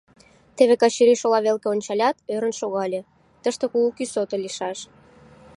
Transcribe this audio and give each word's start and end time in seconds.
Теве 0.55 0.75
Качырий 0.81 1.19
шола 1.21 1.39
велке 1.45 1.67
ончалят, 1.73 2.15
ӧрын 2.33 2.53
шогале: 2.59 3.01
тыште 3.41 3.65
кугу 3.71 3.89
кӱсото 3.97 4.35
лийшаш. 4.43 4.79